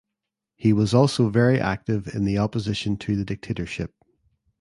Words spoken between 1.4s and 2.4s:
active in the